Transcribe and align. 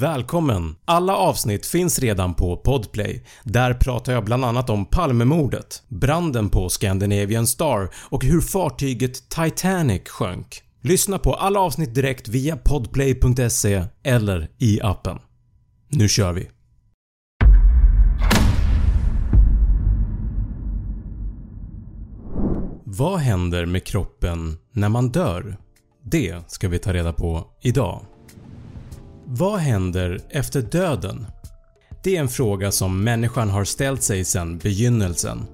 Välkommen! 0.00 0.76
Alla 0.84 1.16
avsnitt 1.16 1.66
finns 1.66 1.98
redan 1.98 2.34
på 2.34 2.56
Podplay. 2.56 3.24
Där 3.44 3.74
pratar 3.74 4.12
jag 4.12 4.24
bland 4.24 4.44
annat 4.44 4.70
om 4.70 4.86
Palmemordet, 4.86 5.82
branden 5.88 6.48
på 6.48 6.68
Scandinavian 6.68 7.46
Star 7.46 7.88
och 7.94 8.24
hur 8.24 8.40
fartyget 8.40 9.28
Titanic 9.28 10.08
sjönk. 10.08 10.62
Lyssna 10.82 11.18
på 11.18 11.34
alla 11.34 11.60
avsnitt 11.60 11.94
direkt 11.94 12.28
via 12.28 12.56
podplay.se 12.56 13.84
eller 14.02 14.48
i 14.58 14.80
appen. 14.82 15.18
Nu 15.88 16.08
kör 16.08 16.32
vi! 16.32 16.50
Vad 22.84 23.18
händer 23.18 23.66
med 23.66 23.84
kroppen 23.84 24.56
när 24.72 24.88
man 24.88 25.08
dör? 25.08 25.56
Det 26.02 26.50
ska 26.50 26.68
vi 26.68 26.78
ta 26.78 26.92
reda 26.92 27.12
på 27.12 27.46
idag. 27.62 28.06
Vad 29.28 29.58
händer 29.58 30.20
efter 30.30 30.62
döden? 30.62 31.26
Det 32.02 32.16
är 32.16 32.20
en 32.20 32.28
fråga 32.28 32.72
som 32.72 33.04
människan 33.04 33.50
har 33.50 33.64
ställt 33.64 34.02
sig 34.02 34.24
sedan 34.24 34.58
begynnelsen. 34.58 35.46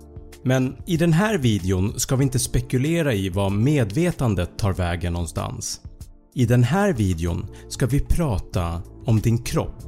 Men 0.43 0.77
i 0.87 0.97
den 0.97 1.13
här 1.13 1.39
videon 1.39 2.01
ska 2.01 2.17
vi 2.17 2.25
inte 2.25 2.39
spekulera 2.39 3.15
i 3.15 3.29
var 3.29 3.51
medvetandet 3.51 4.59
tar 4.59 4.73
vägen 4.73 5.13
någonstans. 5.13 5.81
I 6.35 6.47
den 6.47 6.63
här 6.63 6.93
videon 6.93 7.47
ska 7.69 7.87
vi 7.87 8.01
prata 8.01 8.83
om 9.05 9.21
din 9.21 9.39
kropp 9.39 9.85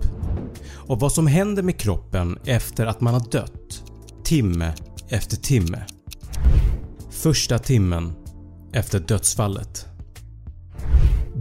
och 0.70 1.00
vad 1.00 1.12
som 1.12 1.26
händer 1.26 1.62
med 1.62 1.80
kroppen 1.80 2.38
efter 2.44 2.86
att 2.86 3.00
man 3.00 3.14
har 3.14 3.30
dött, 3.30 3.82
timme 4.24 4.72
efter 5.08 5.36
timme. 5.36 5.82
Första 7.10 7.58
timmen 7.58 8.12
efter 8.72 9.00
dödsfallet. 9.00 9.93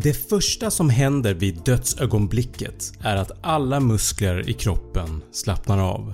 Det 0.04 0.14
första 0.14 0.72
som 0.72 0.90
händer 0.90 1.34
vid 1.34 1.64
dödsögonblicket 1.66 2.92
är 3.02 3.16
att 3.16 3.32
alla 3.42 3.80
muskler 3.80 4.50
i 4.50 4.54
kroppen 4.54 5.22
slappnar 5.32 5.80
av. 5.80 6.14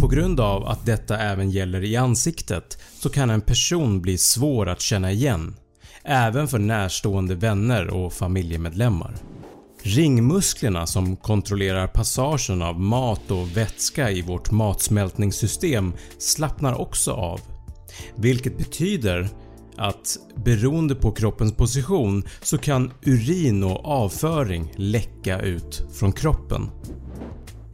På 0.00 0.08
grund 0.08 0.40
av 0.40 0.66
att 0.66 0.86
detta 0.86 1.18
även 1.18 1.50
gäller 1.50 1.84
i 1.84 1.96
ansiktet 1.96 2.78
så 3.00 3.08
kan 3.08 3.30
en 3.30 3.40
person 3.40 4.02
bli 4.02 4.18
svår 4.18 4.68
att 4.68 4.80
känna 4.80 5.12
igen, 5.12 5.56
även 6.04 6.48
för 6.48 6.58
närstående 6.58 7.34
vänner 7.34 7.86
och 7.86 8.12
familjemedlemmar. 8.12 9.14
Ringmusklerna 9.82 10.86
som 10.86 11.16
kontrollerar 11.16 11.86
passagen 11.86 12.62
av 12.62 12.80
mat 12.80 13.30
och 13.30 13.56
vätska 13.56 14.10
i 14.10 14.22
vårt 14.22 14.50
matsmältningssystem 14.50 15.92
slappnar 16.18 16.80
också 16.80 17.12
av, 17.12 17.40
vilket 18.16 18.58
betyder 18.58 19.28
att 19.76 20.18
beroende 20.44 20.94
på 20.94 21.12
kroppens 21.12 21.52
position 21.52 22.24
så 22.42 22.58
kan 22.58 22.92
urin 23.02 23.64
och 23.64 23.84
avföring 23.84 24.72
läcka 24.76 25.40
ut 25.40 25.86
från 25.92 26.12
kroppen. 26.12 26.70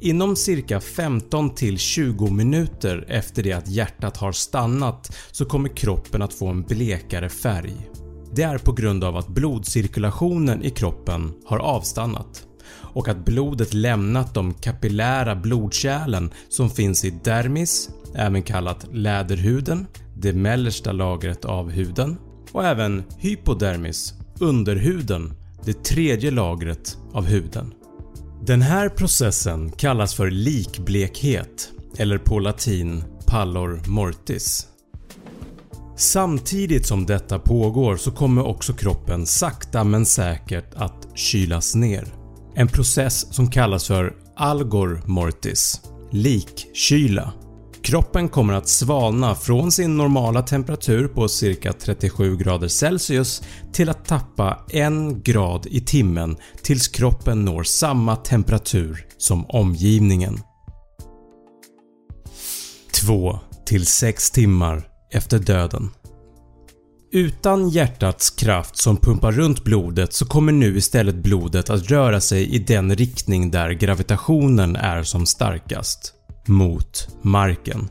Inom 0.00 0.36
cirka 0.36 0.78
15-20 0.78 2.30
minuter 2.30 3.04
efter 3.08 3.42
det 3.42 3.52
att 3.52 3.68
hjärtat 3.68 4.16
har 4.16 4.32
stannat 4.32 5.16
så 5.32 5.44
kommer 5.44 5.68
kroppen 5.68 6.22
att 6.22 6.34
få 6.34 6.46
en 6.46 6.62
blekare 6.62 7.28
färg. 7.28 7.90
Det 8.34 8.42
är 8.42 8.58
på 8.58 8.72
grund 8.72 9.04
av 9.04 9.16
att 9.16 9.28
blodcirkulationen 9.28 10.62
i 10.62 10.70
kroppen 10.70 11.32
har 11.44 11.58
avstannat 11.58 12.46
och 12.74 13.08
att 13.08 13.24
blodet 13.24 13.74
lämnat 13.74 14.34
de 14.34 14.54
kapillära 14.54 15.36
blodkärlen 15.36 16.30
som 16.48 16.70
finns 16.70 17.04
i 17.04 17.10
dermis, 17.24 17.90
även 18.14 18.42
kallat 18.42 18.86
läderhuden, 18.92 19.86
det 20.14 20.32
mellersta 20.32 20.92
lagret 20.92 21.44
av 21.44 21.70
huden 21.70 22.16
och 22.52 22.64
även 22.64 23.02
hypodermis, 23.18 24.14
underhuden, 24.40 25.32
det 25.64 25.84
tredje 25.84 26.30
lagret 26.30 26.98
av 27.12 27.24
huden. 27.24 27.74
Den 28.46 28.62
här 28.62 28.88
processen 28.88 29.70
kallas 29.70 30.14
för 30.14 30.30
likblekhet 30.30 31.72
eller 31.98 32.18
på 32.18 32.38
latin 32.38 33.04
pallor 33.26 33.80
mortis. 33.88 34.66
Samtidigt 35.96 36.86
som 36.86 37.06
detta 37.06 37.38
pågår 37.38 37.96
så 37.96 38.10
kommer 38.10 38.46
också 38.46 38.72
kroppen 38.72 39.26
sakta 39.26 39.84
men 39.84 40.06
säkert 40.06 40.74
att 40.74 41.06
kylas 41.14 41.74
ner. 41.74 42.04
En 42.54 42.68
process 42.68 43.34
som 43.34 43.50
kallas 43.50 43.86
för 43.86 44.14
algor 44.36 45.02
mortis, 45.06 45.80
likkyla. 46.10 47.32
Kroppen 47.82 48.28
kommer 48.28 48.52
att 48.52 48.68
svalna 48.68 49.34
från 49.34 49.72
sin 49.72 49.96
normala 49.96 50.42
temperatur 50.42 51.08
på 51.08 51.28
cirka 51.28 51.72
37 51.72 52.36
grader 52.36 52.68
Celsius 52.68 53.42
till 53.72 53.88
att 53.88 54.04
tappa 54.04 54.64
1 54.68 54.92
grad 55.24 55.66
i 55.66 55.80
timmen 55.80 56.36
tills 56.62 56.88
kroppen 56.88 57.44
når 57.44 57.62
samma 57.62 58.16
temperatur 58.16 59.06
som 59.18 59.46
omgivningen. 59.46 60.40
2 62.92 63.38
till 63.66 63.86
6 63.86 64.30
timmar 64.30 64.88
efter 65.10 65.38
döden. 65.38 65.90
Utan 67.12 67.68
hjärtats 67.68 68.30
kraft 68.30 68.76
som 68.76 68.96
pumpar 68.96 69.32
runt 69.32 69.64
blodet 69.64 70.12
så 70.12 70.26
kommer 70.26 70.52
nu 70.52 70.76
istället 70.76 71.14
blodet 71.14 71.70
att 71.70 71.90
röra 71.90 72.20
sig 72.20 72.54
i 72.54 72.58
den 72.58 72.96
riktning 72.96 73.50
där 73.50 73.70
gravitationen 73.70 74.76
är 74.76 75.02
som 75.02 75.26
starkast 75.26 76.14
mot 76.48 77.08
marken. 77.22 77.88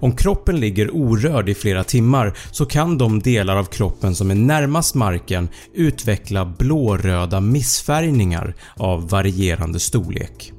Om 0.00 0.16
kroppen 0.16 0.60
ligger 0.60 0.90
orörd 0.90 1.48
i 1.48 1.54
flera 1.54 1.84
timmar 1.84 2.38
så 2.50 2.66
kan 2.66 2.98
de 2.98 3.20
delar 3.20 3.56
av 3.56 3.64
kroppen 3.64 4.14
som 4.14 4.30
är 4.30 4.34
närmast 4.34 4.94
marken 4.94 5.48
utveckla 5.74 6.44
blåröda 6.44 7.40
missfärgningar 7.40 8.54
av 8.76 9.08
varierande 9.08 9.80
storlek 9.80 10.52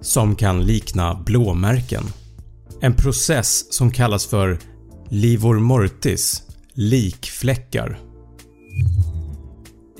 som 0.00 0.36
kan 0.36 0.64
likna 0.64 1.22
blåmärken. 1.26 2.04
En 2.80 2.94
process 2.94 3.74
som 3.74 3.90
kallas 3.90 4.26
för 4.26 4.58
livor 5.08 5.60
mortis, 5.60 6.42
likfläckar. 6.72 7.98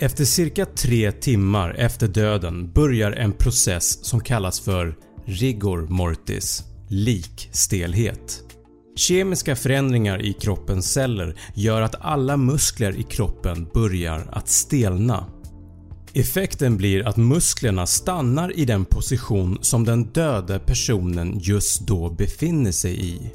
Efter 0.00 0.24
cirka 0.24 0.66
3 0.66 1.12
timmar 1.12 1.74
efter 1.78 2.08
döden 2.08 2.72
börjar 2.72 3.12
en 3.12 3.32
process 3.32 4.04
som 4.04 4.20
kallas 4.20 4.60
för 4.60 4.96
rigor 5.26 5.86
mortis 5.88 6.67
likstelhet. 6.88 8.42
Kemiska 8.96 9.56
förändringar 9.56 10.22
i 10.22 10.32
kroppens 10.32 10.92
celler 10.92 11.34
gör 11.54 11.82
att 11.82 11.94
alla 12.00 12.36
muskler 12.36 12.96
i 12.96 13.02
kroppen 13.02 13.68
börjar 13.74 14.28
att 14.32 14.48
stelna. 14.48 15.26
Effekten 16.12 16.76
blir 16.76 17.08
att 17.08 17.16
musklerna 17.16 17.86
stannar 17.86 18.58
i 18.58 18.64
den 18.64 18.84
position 18.84 19.58
som 19.60 19.84
den 19.84 20.04
döde 20.04 20.58
personen 20.58 21.38
just 21.42 21.86
då 21.86 22.10
befinner 22.10 22.72
sig 22.72 23.06
i. 23.06 23.32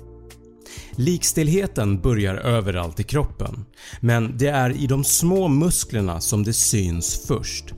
Likstelheten 0.95 2.01
börjar 2.01 2.35
överallt 2.35 2.99
i 2.99 3.03
kroppen 3.03 3.65
men 3.99 4.37
det 4.37 4.47
är 4.47 4.83
i 4.83 4.87
de 4.87 5.03
små 5.03 5.47
musklerna 5.47 6.21
som 6.21 6.43
det 6.43 6.53
syns 6.53 7.25
först 7.27 7.73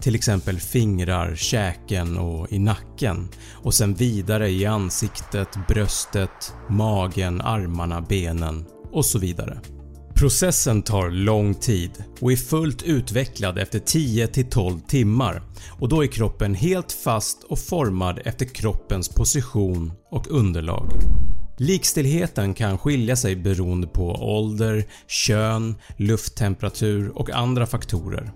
till 0.00 0.14
exempel 0.14 0.60
fingrar, 0.60 1.34
käken 1.36 2.18
och 2.18 2.52
i 2.52 2.58
nacken 2.58 3.28
och 3.52 3.74
sen 3.74 3.94
vidare 3.94 4.50
i 4.50 4.66
ansiktet, 4.66 5.48
bröstet, 5.68 6.52
magen, 6.68 7.40
armarna, 7.40 8.00
benen 8.00 8.64
och 8.92 9.04
så 9.04 9.18
vidare. 9.18 9.60
Processen 10.14 10.82
tar 10.82 11.10
lång 11.10 11.54
tid 11.54 11.90
och 12.20 12.32
är 12.32 12.36
fullt 12.36 12.82
utvecklad 12.82 13.58
efter 13.58 13.78
10-12 13.78 14.80
timmar 14.86 15.42
och 15.80 15.88
då 15.88 16.04
är 16.04 16.06
kroppen 16.06 16.54
helt 16.54 16.92
fast 16.92 17.44
och 17.44 17.58
formad 17.58 18.20
efter 18.24 18.46
kroppens 18.46 19.08
position 19.08 19.92
och 20.10 20.30
underlag. 20.30 20.90
Likstillheten 21.58 22.54
kan 22.54 22.78
skilja 22.78 23.16
sig 23.16 23.36
beroende 23.36 23.86
på 23.86 24.10
ålder, 24.10 24.84
kön, 25.06 25.74
lufttemperatur 25.96 27.18
och 27.18 27.30
andra 27.30 27.66
faktorer. 27.66 28.32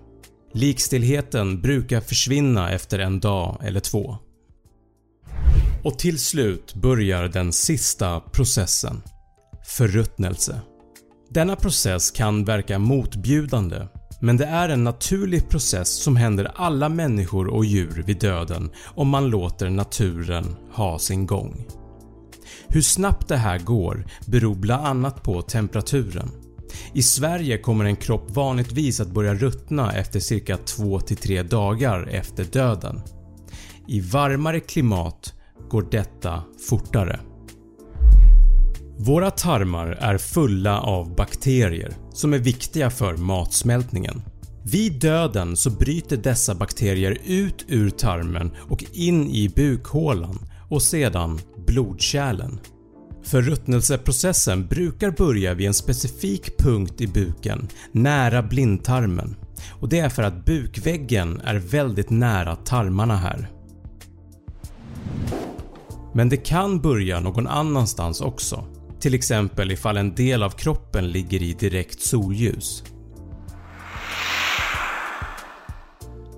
Likstillheten 0.53 1.61
brukar 1.61 2.01
försvinna 2.01 2.71
efter 2.71 2.99
en 2.99 3.19
dag 3.19 3.57
eller 3.63 3.79
två. 3.79 4.17
Och 5.83 5.99
till 5.99 6.19
slut 6.19 6.75
börjar 6.75 7.27
den 7.27 7.53
sista 7.53 8.19
processen– 8.19 9.01
förruttnelse. 9.77 10.61
Denna 11.29 11.55
process 11.55 12.11
kan 12.11 12.45
verka 12.45 12.79
motbjudande 12.79 13.87
men 14.23 14.37
det 14.37 14.45
är 14.45 14.69
en 14.69 14.83
naturlig 14.83 15.49
process 15.49 15.89
som 15.89 16.15
händer 16.15 16.51
alla 16.55 16.89
människor 16.89 17.47
och 17.47 17.65
djur 17.65 18.03
vid 18.07 18.19
döden 18.19 18.71
om 18.85 19.07
man 19.07 19.27
låter 19.29 19.69
naturen 19.69 20.55
ha 20.71 20.99
sin 20.99 21.25
gång. 21.25 21.65
Hur 22.67 22.81
snabbt 22.81 23.27
det 23.27 23.37
här 23.37 23.59
går 23.59 24.05
beror 24.25 24.55
bland 24.55 24.87
annat 24.87 25.23
på 25.23 25.41
temperaturen. 25.41 26.42
I 26.93 27.01
Sverige 27.01 27.57
kommer 27.57 27.85
en 27.85 27.95
kropp 27.95 28.31
vanligtvis 28.31 28.99
att 28.99 29.11
börja 29.11 29.33
ruttna 29.33 29.93
efter 29.93 30.19
cirka 30.19 30.55
2-3 30.55 31.43
dagar 31.43 32.07
efter 32.11 32.43
döden. 32.43 33.01
I 33.87 34.01
varmare 34.01 34.59
klimat 34.59 35.33
går 35.69 35.87
detta 35.91 36.43
fortare. 36.69 37.19
Våra 38.97 39.31
tarmar 39.31 39.87
är 39.87 40.17
fulla 40.17 40.81
av 40.81 41.15
bakterier 41.15 41.93
som 42.13 42.33
är 42.33 42.39
viktiga 42.39 42.89
för 42.89 43.17
matsmältningen. 43.17 44.21
Vid 44.65 44.99
döden 44.99 45.57
så 45.57 45.69
bryter 45.69 46.17
dessa 46.17 46.55
bakterier 46.55 47.17
ut 47.25 47.65
ur 47.67 47.89
tarmen 47.89 48.51
och 48.69 48.83
in 48.93 49.27
i 49.29 49.49
bukhålan 49.49 50.39
och 50.69 50.81
sedan 50.81 51.39
blodkärlen. 51.67 52.59
Förruttnelseprocessen 53.23 54.67
brukar 54.67 55.11
börja 55.11 55.53
vid 55.53 55.67
en 55.67 55.73
specifik 55.73 56.57
punkt 56.57 57.01
i 57.01 57.07
buken 57.07 57.67
nära 57.91 58.43
blindtarmen 58.43 59.35
och 59.79 59.89
det 59.89 59.99
är 59.99 60.09
för 60.09 60.23
att 60.23 60.45
bukväggen 60.45 61.41
är 61.45 61.55
väldigt 61.55 62.09
nära 62.09 62.55
tarmarna 62.55 63.17
här. 63.17 63.49
Men 66.13 66.29
det 66.29 66.37
kan 66.37 66.81
börja 66.81 67.19
någon 67.19 67.47
annanstans 67.47 68.21
också, 68.21 68.65
till 68.99 69.13
exempel 69.13 69.71
ifall 69.71 69.97
en 69.97 70.15
del 70.15 70.43
av 70.43 70.49
kroppen 70.49 71.11
ligger 71.11 71.41
i 71.41 71.53
direkt 71.53 72.01
solljus. 72.01 72.83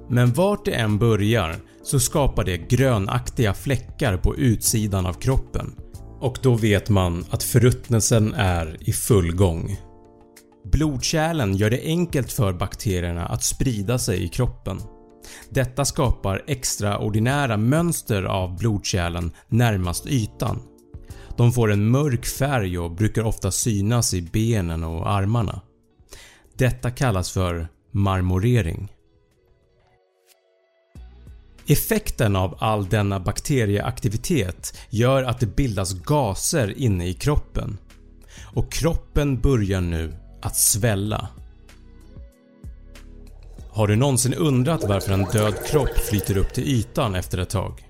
Men 0.09 0.33
vart 0.33 0.65
det 0.65 0.71
än 0.71 0.97
börjar 0.97 1.55
så 1.83 1.99
skapar 1.99 2.43
det 2.43 2.57
grönaktiga 2.57 3.53
fläckar 3.53 4.17
på 4.17 4.35
utsidan 4.35 5.05
av 5.05 5.13
kroppen 5.13 5.75
och 6.25 6.37
då 6.41 6.55
vet 6.55 6.89
man 6.89 7.25
att 7.29 7.43
förruttnelsen 7.43 8.33
är 8.33 8.77
i 8.79 8.93
full 8.93 9.35
gång. 9.35 9.77
Blodkärlen 10.71 11.55
gör 11.55 11.69
det 11.69 11.81
enkelt 11.83 12.31
för 12.31 12.53
bakterierna 12.53 13.25
att 13.25 13.43
sprida 13.43 13.99
sig 13.99 14.23
i 14.23 14.27
kroppen. 14.27 14.81
Detta 15.49 15.85
skapar 15.85 16.43
extraordinära 16.47 17.57
mönster 17.57 18.23
av 18.23 18.57
blodkärlen 18.57 19.31
närmast 19.47 20.07
ytan. 20.07 20.61
De 21.37 21.51
får 21.51 21.71
en 21.71 21.89
mörk 21.89 22.25
färg 22.25 22.79
och 22.79 22.91
brukar 22.91 23.23
ofta 23.23 23.51
synas 23.51 24.13
i 24.13 24.21
benen 24.21 24.83
och 24.83 25.09
armarna. 25.09 25.61
Detta 26.57 26.91
kallas 26.91 27.31
för 27.31 27.67
marmorering. 27.91 28.91
Effekten 31.67 32.35
av 32.35 32.57
all 32.59 32.89
denna 32.89 33.19
bakterieaktivitet 33.19 34.77
gör 34.89 35.23
att 35.23 35.39
det 35.39 35.55
bildas 35.55 35.93
gaser 35.93 36.77
inne 36.77 37.07
i 37.07 37.13
kroppen 37.13 37.77
och 38.43 38.71
kroppen 38.71 39.41
börjar 39.41 39.81
nu 39.81 40.13
att 40.41 40.55
svälla. 40.55 41.29
Har 43.69 43.87
du 43.87 43.95
någonsin 43.95 44.33
undrat 44.33 44.83
varför 44.83 45.13
en 45.13 45.23
död 45.23 45.53
kropp 45.65 45.97
flyter 45.97 46.37
upp 46.37 46.53
till 46.53 46.67
ytan 46.67 47.15
efter 47.15 47.37
ett 47.37 47.49
tag? 47.49 47.83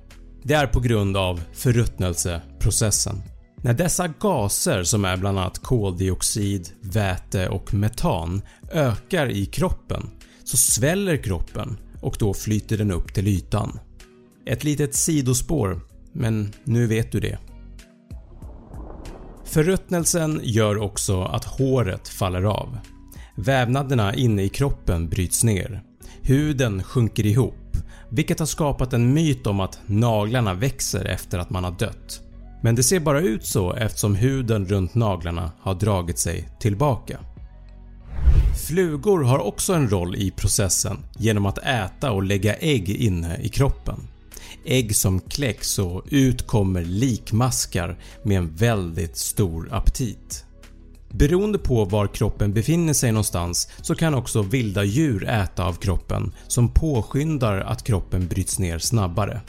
Det 0.44 0.54
är 0.54 0.68
på 0.68 0.80
grund 0.80 1.18
av 1.18 1.42
förruttnelseprocessen. 1.54 3.22
När 3.62 3.74
dessa 3.74 4.08
gaser 4.08 4.84
som 4.84 5.06
är 5.06 5.18
bland 5.18 5.40
annat 5.40 5.60
koldioxid, 5.60 6.70
väte 6.82 7.50
och 7.50 7.74
metan 7.74 8.42
ökar 8.72 9.30
i 9.30 9.46
kroppen 9.46 10.10
så 10.44 10.58
sväller 10.58 11.18
kroppen 11.18 11.78
och 12.02 12.16
då 12.20 12.34
flyter 12.34 12.78
den 12.78 12.92
upp 12.92 13.14
till 13.14 13.28
ytan. 13.28 13.80
Ett 14.46 14.64
litet 14.64 14.96
sidospår 14.96 15.82
men 16.14 16.54
nu 16.64 16.88
vet 16.88 17.12
du 17.12 17.20
det. 17.20 17.38
Förruttnelsen 19.46 20.40
gör 20.44 20.78
också 20.78 21.22
att 21.22 21.46
håret 21.46 22.08
faller 22.08 22.44
av. 22.44 22.78
Vävnaderna 23.38 24.16
inne 24.16 24.44
i 24.44 24.50
kroppen 24.50 25.10
bryts 25.10 25.44
ner. 25.44 25.84
Huden 26.22 26.84
sjunker 26.84 27.26
ihop 27.26 27.66
vilket 28.10 28.40
har 28.40 28.46
skapat 28.46 28.94
en 28.94 29.14
myt 29.14 29.48
om 29.48 29.60
att 29.60 29.80
naglarna 29.86 30.54
växer 30.54 31.06
efter 31.06 31.40
att 31.40 31.50
man 31.50 31.64
har 31.64 31.72
dött. 31.72 32.22
Men 32.62 32.76
det 32.76 32.84
ser 32.84 33.00
bara 33.00 33.22
ut 33.22 33.46
så 33.46 33.74
eftersom 33.74 34.16
huden 34.16 34.66
runt 34.66 34.96
naglarna 34.96 35.52
har 35.60 35.74
dragit 35.74 36.20
sig 36.20 36.50
tillbaka. 36.60 37.20
Flugor 38.68 39.24
har 39.24 39.40
också 39.40 39.74
en 39.74 39.90
roll 39.90 40.16
i 40.16 40.32
processen 40.32 40.98
genom 41.18 41.46
att 41.46 41.58
äta 41.58 42.12
och 42.12 42.24
lägga 42.24 42.56
ägg 42.56 42.90
inne 42.90 43.38
i 43.42 43.50
kroppen. 43.50 44.08
Ägg 44.66 44.96
som 44.96 45.20
kläcks 45.20 45.80
och 45.80 46.06
ut 46.10 46.48
kommer 46.48 46.82
likmaskar 46.82 47.98
med 48.24 48.38
en 48.38 48.56
väldigt 48.56 49.18
stor 49.18 49.70
aptit. 49.72 50.46
Beroende 51.10 51.58
på 51.58 51.86
var 51.86 52.08
kroppen 52.08 52.54
befinner 52.54 52.94
sig 52.94 53.12
någonstans 53.12 53.70
så 53.82 53.96
kan 53.96 54.16
också 54.16 54.42
vilda 54.42 54.84
djur 54.84 55.30
äta 55.30 55.66
av 55.66 55.74
kroppen 55.74 56.34
som 56.48 56.70
påskyndar 56.70 57.60
att 57.60 57.84
kroppen 57.84 58.28
bryts 58.28 58.60
ner 58.60 58.80
snabbare. 58.80 59.42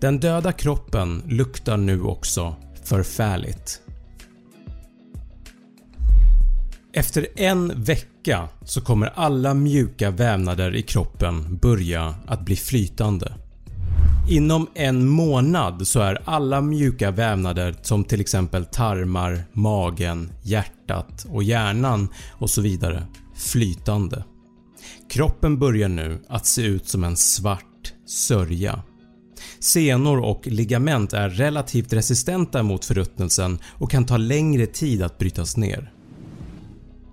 Den 0.00 0.20
döda 0.20 0.52
kroppen 0.52 1.22
luktar 1.28 1.76
nu 1.76 2.02
också 2.02 2.54
förfärligt. 2.84 3.80
Efter 6.94 7.26
en 7.36 7.82
vecka 8.22 8.48
så 8.64 8.80
kommer 8.80 9.12
alla 9.14 9.54
mjuka 9.54 10.10
vävnader 10.10 10.74
i 10.76 10.82
kroppen 10.82 11.58
börja 11.62 12.14
att 12.26 12.44
bli 12.44 12.56
flytande. 12.56 13.32
Inom 14.28 14.66
en 14.74 15.08
månad 15.08 15.86
så 15.86 16.00
är 16.00 16.22
alla 16.24 16.60
mjuka 16.60 17.10
vävnader 17.10 17.74
som 17.82 18.04
till 18.04 18.20
exempel 18.20 18.64
tarmar, 18.64 19.44
magen, 19.52 20.32
hjärtat 20.42 21.26
och 21.30 21.42
hjärnan 21.42 22.08
och 22.30 22.50
så 22.50 22.60
vidare 22.60 23.06
flytande. 23.36 24.24
Kroppen 25.10 25.58
börjar 25.58 25.88
nu 25.88 26.22
att 26.28 26.46
se 26.46 26.62
ut 26.62 26.88
som 26.88 27.04
en 27.04 27.16
svart 27.16 27.92
sörja. 28.06 28.82
Senor 29.60 30.18
och 30.20 30.46
ligament 30.46 31.12
är 31.12 31.28
relativt 31.28 31.92
resistenta 31.92 32.62
mot 32.62 32.84
förruttnelsen 32.84 33.58
och 33.78 33.90
kan 33.90 34.06
ta 34.06 34.16
längre 34.16 34.66
tid 34.66 35.02
att 35.02 35.18
brytas 35.18 35.56
ner. 35.56 35.92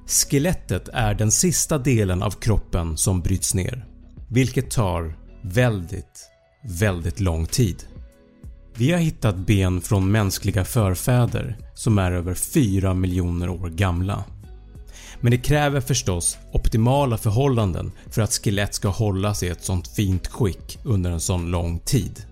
Skelettet 0.09 0.89
är 0.93 1.13
den 1.13 1.31
sista 1.31 1.77
delen 1.77 2.23
av 2.23 2.31
kroppen 2.31 2.97
som 2.97 3.21
bryts 3.21 3.53
ner, 3.53 3.85
vilket 4.27 4.71
tar 4.71 5.17
väldigt, 5.41 6.29
väldigt 6.63 7.19
lång 7.19 7.45
tid. 7.45 7.83
Vi 8.75 8.91
har 8.91 8.99
hittat 8.99 9.35
ben 9.35 9.81
från 9.81 10.11
mänskliga 10.11 10.65
förfäder 10.65 11.57
som 11.73 11.97
är 11.97 12.11
över 12.11 12.33
4 12.33 12.93
miljoner 12.93 13.49
år 13.49 13.69
gamla. 13.69 14.23
Men 15.21 15.31
det 15.31 15.37
kräver 15.37 15.81
förstås 15.81 16.37
optimala 16.51 17.17
förhållanden 17.17 17.91
för 18.11 18.21
att 18.21 18.33
skelett 18.33 18.73
ska 18.73 18.87
hållas 18.87 19.43
i 19.43 19.47
ett 19.47 19.63
sånt 19.63 19.87
fint 19.87 20.27
skick 20.27 20.79
under 20.83 21.11
en 21.11 21.19
sån 21.19 21.51
lång 21.51 21.79
tid. 21.79 22.25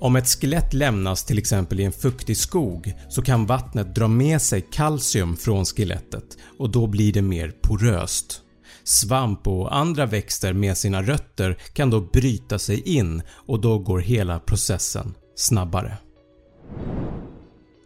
Om 0.00 0.16
ett 0.16 0.28
skelett 0.28 0.74
lämnas 0.74 1.24
till 1.24 1.38
exempel 1.38 1.80
i 1.80 1.84
en 1.84 1.92
fuktig 1.92 2.36
skog 2.36 2.94
så 3.08 3.22
kan 3.22 3.46
vattnet 3.46 3.94
dra 3.94 4.08
med 4.08 4.42
sig 4.42 4.66
kalcium 4.72 5.36
från 5.36 5.64
skelettet 5.64 6.24
och 6.58 6.70
då 6.70 6.86
blir 6.86 7.12
det 7.12 7.22
mer 7.22 7.52
poröst. 7.62 8.42
Svamp 8.84 9.46
och 9.46 9.76
andra 9.76 10.06
växter 10.06 10.52
med 10.52 10.76
sina 10.76 11.02
rötter 11.02 11.58
kan 11.72 11.90
då 11.90 12.00
bryta 12.00 12.58
sig 12.58 12.80
in 12.80 13.22
och 13.30 13.60
då 13.60 13.78
går 13.78 13.98
hela 13.98 14.38
processen 14.38 15.14
snabbare. 15.36 15.96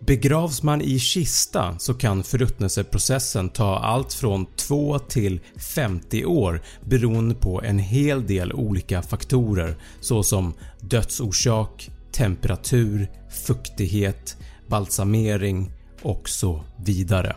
Begravs 0.07 0.62
man 0.62 0.81
i 0.81 0.99
kista 0.99 1.79
så 1.79 1.95
kan 1.95 2.23
förruttnelseprocessen 2.23 3.49
ta 3.49 3.79
allt 3.79 4.12
från 4.12 4.47
2 4.57 4.99
till 4.99 5.41
50 5.75 6.25
år 6.25 6.62
beroende 6.85 7.35
på 7.35 7.62
en 7.62 7.79
hel 7.79 8.27
del 8.27 8.53
olika 8.53 9.03
faktorer 9.03 9.77
såsom 10.00 10.55
dödsorsak, 10.81 11.91
temperatur, 12.14 13.11
fuktighet, 13.47 14.37
balsamering 14.68 15.73
och 16.02 16.28
så 16.28 16.64
vidare. 16.85 17.37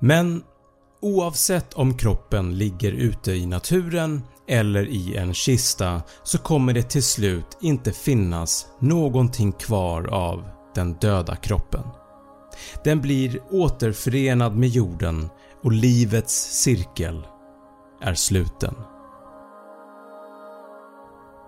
Men 0.00 0.42
oavsett 1.00 1.74
om 1.74 1.98
kroppen 1.98 2.58
ligger 2.58 2.92
ute 2.92 3.32
i 3.32 3.46
naturen 3.46 4.22
eller 4.48 4.88
i 4.88 5.16
en 5.16 5.34
kista 5.34 6.02
så 6.24 6.38
kommer 6.38 6.72
det 6.72 6.82
till 6.82 7.02
slut 7.02 7.58
inte 7.60 7.92
finnas 7.92 8.66
någonting 8.80 9.52
kvar 9.52 10.06
av 10.06 10.48
den 10.74 10.94
döda 10.94 11.36
kroppen. 11.36 11.84
Den 12.84 13.00
blir 13.00 13.40
återförenad 13.50 14.56
med 14.56 14.68
jorden 14.68 15.28
och 15.62 15.72
livets 15.72 16.62
cirkel 16.62 17.26
är 18.02 18.14
sluten. 18.14 18.74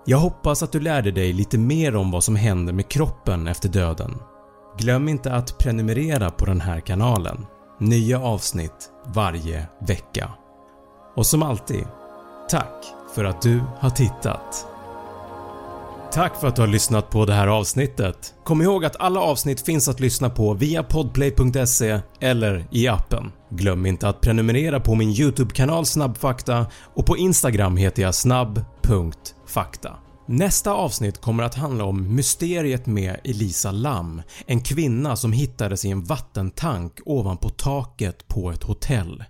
Jag 0.06 0.18
hoppas 0.18 0.62
att 0.62 0.73
du 0.73 0.80
lärde 0.80 1.11
dig 1.11 1.32
lite 1.32 1.58
mer 1.58 1.96
om 1.96 2.11
vad 2.11 2.25
som 2.25 2.37
händer 2.37 2.73
med 2.73 2.88
kroppen 2.88 3.49
efter 3.49 3.68
döden. 3.68 4.14
Glöm 4.78 5.08
inte 5.08 5.32
att 5.32 5.58
prenumerera 5.58 6.30
på 6.30 6.44
den 6.44 6.61
här 6.61 6.80
kanalen. 6.80 7.46
Nya 7.80 8.20
avsnitt 8.20 8.90
varje 9.06 9.66
vecka. 9.87 10.30
Och 11.16 11.26
som 11.26 11.42
alltid, 11.42 11.87
tack 12.49 12.84
för 13.14 13.25
att 13.25 13.42
du 13.42 13.61
har 13.78 13.90
tittat. 13.90 14.66
Tack 16.12 16.40
för 16.40 16.49
att 16.49 16.56
du 16.56 16.62
har 16.62 16.68
lyssnat 16.68 17.11
på 17.11 17.26
det 17.26 17.34
här 17.34 17.46
avsnittet. 17.46 18.34
Kom 18.44 18.62
ihåg 18.62 18.84
att 18.84 18.96
alla 19.00 19.20
avsnitt 19.20 19.61
finns 19.61 19.88
att 19.88 20.00
lyssna 20.00 20.30
på 20.30 20.54
via 20.54 20.82
podplay.se 20.82 22.00
eller 22.20 22.66
i 22.70 22.88
appen. 22.88 23.32
Glöm 23.56 23.87
inte 23.87 24.08
att 24.08 24.20
prenumerera 24.20 24.80
på 24.80 24.94
min 24.94 25.11
YouTube-kanal 25.11 25.87
Snabbfakta 25.87 26.66
och 26.94 27.06
på 27.06 27.16
Instagram 27.16 27.76
heter 27.76 28.02
jag 28.02 28.14
snabb.fakta. 28.14 29.96
Nästa 30.26 30.73
avsnitt 30.73 31.20
kommer 31.20 31.42
att 31.42 31.54
handla 31.54 31.84
om 31.84 32.14
mysteriet 32.14 32.87
med 32.87 33.20
Elisa 33.25 33.70
Lam, 33.70 34.23
en 34.46 34.61
kvinna 34.61 35.16
som 35.16 35.32
hittades 35.32 35.84
i 35.84 35.90
en 35.90 36.04
vattentank 36.04 36.92
ovanpå 37.04 37.49
taket 37.49 38.28
på 38.28 38.50
ett 38.50 38.62
hotell. 38.62 39.25